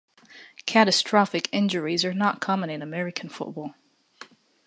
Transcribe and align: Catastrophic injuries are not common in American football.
Catastrophic 0.65 1.47
injuries 1.51 2.03
are 2.03 2.13
not 2.15 2.41
common 2.41 2.71
in 2.71 2.81
American 2.81 3.29
football. 3.29 3.75